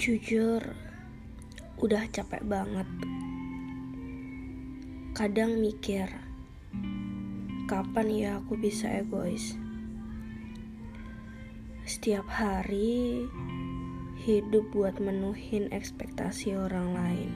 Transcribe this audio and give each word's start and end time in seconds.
Jujur, 0.00 0.64
udah 1.76 2.08
capek 2.08 2.40
banget. 2.48 2.88
Kadang 5.12 5.60
mikir, 5.60 6.08
kapan 7.68 8.08
ya 8.08 8.30
aku 8.40 8.56
bisa 8.56 8.88
egois? 8.96 9.60
Setiap 11.84 12.24
hari 12.32 13.28
hidup 14.24 14.72
buat 14.72 14.96
menuhin 15.04 15.68
ekspektasi 15.68 16.56
orang 16.56 16.96
lain. 16.96 17.32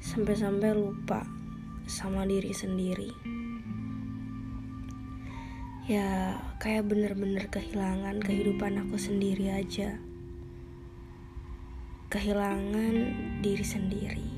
Sampai-sampai 0.00 0.72
lupa 0.72 1.28
sama 1.84 2.24
diri 2.24 2.56
sendiri. 2.56 3.12
Ya, 5.92 6.40
kayak 6.56 6.88
bener-bener 6.88 7.52
kehilangan 7.52 8.24
kehidupan 8.24 8.80
aku 8.80 8.96
sendiri 8.96 9.52
aja 9.52 10.00
kehilangan 12.16 12.96
diri 13.44 13.60
sendiri. 13.60 14.28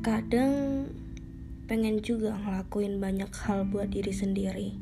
Kadang 0.00 0.88
pengen 1.68 2.00
juga 2.00 2.32
ngelakuin 2.32 2.96
banyak 2.96 3.28
hal 3.44 3.68
buat 3.68 3.92
diri 3.92 4.08
sendiri. 4.16 4.72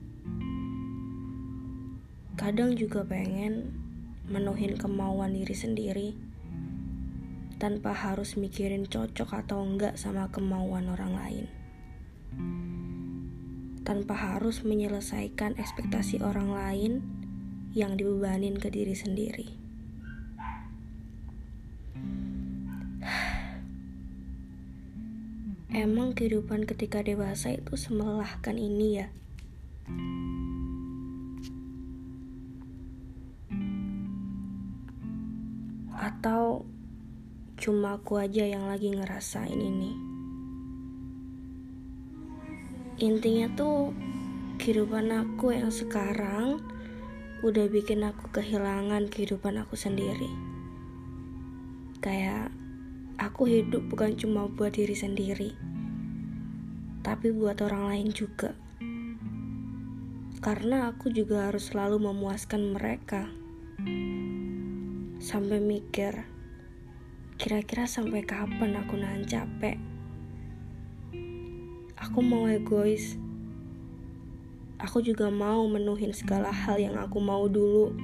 Kadang 2.39 2.79
juga 2.79 3.03
pengen 3.03 3.75
menuhin 4.31 4.79
kemauan 4.79 5.35
diri 5.35 5.57
sendiri 5.59 6.09
tanpa 7.59 7.91
harus 7.91 8.39
mikirin 8.39 8.87
cocok 8.87 9.43
atau 9.43 9.67
enggak 9.67 9.99
sama 9.99 10.31
kemauan 10.31 10.95
orang 10.95 11.19
lain. 11.19 11.47
Tanpa 13.83 14.15
harus 14.15 14.63
menyelesaikan 14.63 15.59
ekspektasi 15.59 16.23
orang 16.23 16.55
lain 16.55 16.93
yang 17.75 17.99
dibebanin 17.99 18.63
ke 18.63 18.71
diri 18.71 18.95
sendiri. 18.95 19.64
Emang 25.75 26.15
kehidupan 26.15 26.71
ketika 26.71 27.03
dewasa 27.03 27.51
itu 27.51 27.75
semelahkan 27.75 28.55
ini 28.55 29.03
ya? 29.03 29.11
Atau 35.99 36.63
cuma 37.59 37.99
aku 37.99 38.23
aja 38.23 38.47
yang 38.47 38.71
lagi 38.71 38.95
ngerasain 38.95 39.59
ini? 39.59 39.99
Intinya 43.03 43.51
tuh 43.59 43.91
kehidupan 44.63 45.11
aku 45.11 45.59
yang 45.59 45.75
sekarang 45.75 46.63
udah 47.43 47.67
bikin 47.67 48.07
aku 48.07 48.31
kehilangan 48.31 49.11
kehidupan 49.11 49.59
aku 49.59 49.75
sendiri. 49.75 50.31
Kayak 51.99 52.55
aku 53.15 53.47
hidup 53.47 53.87
bukan 53.87 54.19
cuma 54.19 54.51
buat 54.51 54.75
diri 54.75 54.95
sendiri, 54.95 55.55
tapi 57.07 57.31
buat 57.31 57.63
orang 57.63 57.95
lain 57.95 58.09
juga. 58.11 58.59
Karena 60.43 60.93
aku 60.93 61.09
juga 61.15 61.49
harus 61.49 61.73
selalu 61.73 62.11
memuaskan 62.11 62.75
mereka. 62.75 63.31
Sampai 65.23 65.63
mikir, 65.63 66.27
kira-kira 67.41 67.89
sampai 67.89 68.27
kapan 68.27 68.77
aku 68.77 68.99
nahan 68.99 69.25
capek? 69.25 69.81
Aku 71.97 72.21
mau 72.21 72.45
egois. 72.51 73.17
Aku 74.77 75.01
juga 75.01 75.33
mau 75.33 75.65
menuhin 75.65 76.13
segala 76.13 76.53
hal 76.53 76.77
yang 76.77 77.01
aku 77.01 77.17
mau 77.23 77.49
dulu. 77.49 77.95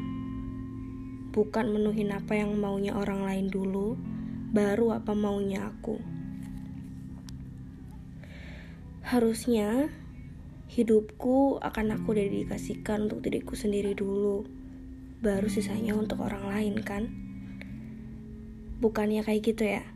Bukan 1.35 1.77
menuhin 1.77 2.09
apa 2.15 2.41
yang 2.41 2.57
maunya 2.57 2.97
orang 2.97 3.29
lain 3.29 3.53
dulu, 3.53 4.01
baru 4.51 4.99
apa 4.99 5.15
maunya 5.15 5.71
aku. 5.71 6.03
Harusnya 9.07 9.87
hidupku 10.71 11.63
akan 11.63 11.99
aku 11.99 12.19
dedikasikan 12.19 13.07
untuk 13.07 13.27
diriku 13.27 13.55
sendiri 13.55 13.95
dulu, 13.95 14.47
baru 15.23 15.47
sisanya 15.47 15.95
untuk 15.95 16.23
orang 16.23 16.51
lain 16.51 16.75
kan? 16.83 17.11
Bukannya 18.83 19.23
kayak 19.23 19.43
gitu 19.43 19.67
ya? 19.67 19.87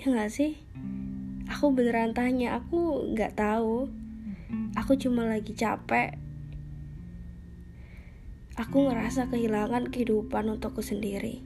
Ya 0.00 0.04
gak 0.08 0.32
sih? 0.32 0.56
Aku 1.48 1.72
beneran 1.72 2.16
tanya, 2.16 2.56
aku 2.56 3.12
gak 3.12 3.36
tahu. 3.36 3.92
Aku 4.76 4.96
cuma 5.00 5.28
lagi 5.28 5.52
capek. 5.52 6.16
Aku 8.56 8.88
ngerasa 8.88 9.28
kehilangan 9.28 9.92
kehidupan 9.92 10.48
untukku 10.48 10.80
sendiri. 10.80 11.45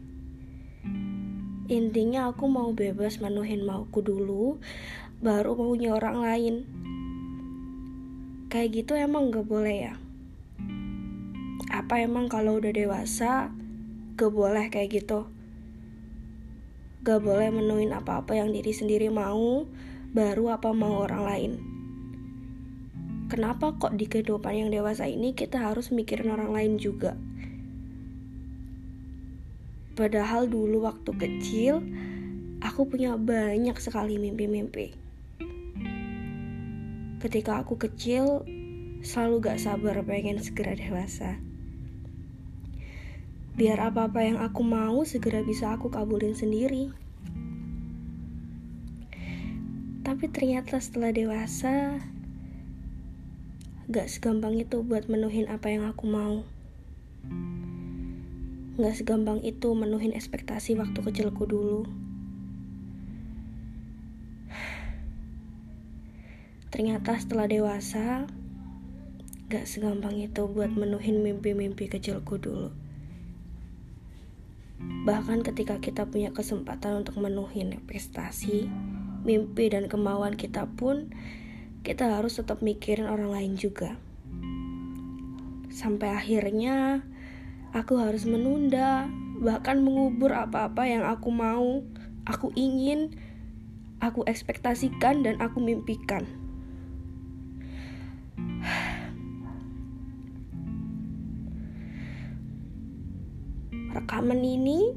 Intinya 1.71 2.27
aku 2.35 2.51
mau 2.51 2.75
bebas 2.75 3.23
menuhin 3.23 3.63
mauku 3.63 4.03
dulu, 4.03 4.59
baru 5.23 5.55
maunya 5.55 5.95
orang 5.95 6.19
lain. 6.19 6.55
Kayak 8.51 8.83
gitu 8.83 8.99
emang 8.99 9.31
gak 9.31 9.47
boleh 9.47 9.77
ya? 9.87 9.95
Apa 11.71 12.03
emang 12.03 12.27
kalau 12.27 12.59
udah 12.59 12.75
dewasa, 12.75 13.55
gak 14.19 14.33
boleh 14.35 14.67
kayak 14.67 14.99
gitu? 14.99 15.31
Gak 17.07 17.23
boleh 17.23 17.55
menuhin 17.55 17.95
apa-apa 17.95 18.35
yang 18.35 18.51
diri 18.51 18.75
sendiri 18.75 19.07
mau, 19.07 19.63
baru 20.11 20.59
apa 20.59 20.75
mau 20.75 21.07
orang 21.07 21.23
lain. 21.23 21.53
Kenapa 23.31 23.79
kok 23.79 23.95
di 23.95 24.11
kehidupan 24.11 24.59
yang 24.59 24.71
dewasa 24.75 25.07
ini 25.07 25.39
kita 25.39 25.63
harus 25.71 25.95
mikirin 25.95 26.35
orang 26.35 26.51
lain 26.51 26.83
juga? 26.83 27.15
Padahal 30.01 30.49
dulu 30.49 30.89
waktu 30.89 31.13
kecil, 31.13 31.85
aku 32.65 32.89
punya 32.89 33.21
banyak 33.21 33.77
sekali 33.77 34.17
mimpi-mimpi. 34.17 34.97
Ketika 37.21 37.61
aku 37.61 37.77
kecil, 37.77 38.49
selalu 39.05 39.45
gak 39.45 39.61
sabar 39.61 40.01
pengen 40.01 40.41
segera 40.41 40.73
dewasa. 40.73 41.37
Biar 43.61 43.77
apa-apa 43.77 44.25
yang 44.25 44.41
aku 44.41 44.65
mau 44.65 45.05
segera 45.05 45.45
bisa 45.45 45.77
aku 45.77 45.93
kabulin 45.93 46.33
sendiri. 46.33 46.97
Tapi 50.01 50.25
ternyata 50.33 50.81
setelah 50.81 51.13
dewasa, 51.13 52.01
gak 53.93 54.09
segampang 54.09 54.57
itu 54.57 54.81
buat 54.81 55.13
menuhin 55.13 55.45
apa 55.53 55.69
yang 55.69 55.85
aku 55.85 56.09
mau. 56.09 56.49
Gak 58.81 58.97
segampang 58.97 59.45
itu 59.45 59.77
menuhin 59.77 60.17
ekspektasi 60.17 60.73
waktu 60.81 61.05
kecilku 61.05 61.45
dulu. 61.45 61.85
Ternyata 66.73 67.21
setelah 67.21 67.45
dewasa, 67.45 68.25
gak 69.53 69.69
segampang 69.69 70.17
itu 70.17 70.49
buat 70.49 70.73
menuhin 70.73 71.21
mimpi-mimpi 71.21 71.93
kecilku 71.93 72.41
dulu. 72.41 72.73
Bahkan 74.81 75.45
ketika 75.45 75.77
kita 75.77 76.09
punya 76.09 76.33
kesempatan 76.33 77.05
untuk 77.05 77.21
menuhin 77.21 77.77
prestasi, 77.85 78.65
mimpi 79.29 79.69
dan 79.69 79.93
kemauan 79.93 80.41
kita 80.41 80.65
pun, 80.81 81.13
kita 81.85 82.17
harus 82.17 82.41
tetap 82.41 82.65
mikirin 82.65 83.13
orang 83.13 83.29
lain 83.29 83.61
juga. 83.61 84.01
Sampai 85.69 86.17
akhirnya 86.17 87.05
Aku 87.71 88.03
harus 88.03 88.27
menunda, 88.27 89.07
bahkan 89.39 89.79
mengubur 89.79 90.35
apa-apa 90.35 90.91
yang 90.91 91.07
aku 91.07 91.31
mau, 91.31 91.87
aku 92.27 92.51
ingin, 92.59 93.15
aku 94.03 94.27
ekspektasikan, 94.27 95.23
dan 95.23 95.39
aku 95.39 95.63
mimpikan. 95.63 96.27
Rekaman 103.91 104.43
ini 104.43 104.95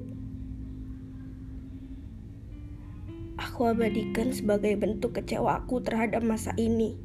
aku 3.41 3.69
abadikan 3.69 4.29
sebagai 4.33 4.77
bentuk 4.77 5.17
kecewaku 5.17 5.81
terhadap 5.81 6.21
masa 6.21 6.53
ini. 6.57 6.97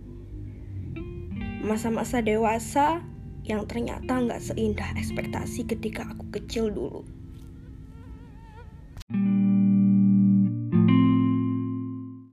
Masa-masa 1.64 2.21
dewasa 2.21 3.07
yang 3.49 3.65
ternyata 3.65 4.21
nggak 4.21 4.45
seindah 4.45 4.93
ekspektasi 5.00 5.65
ketika 5.65 6.05
aku 6.05 6.29
kecil 6.37 6.69
dulu. 6.69 7.18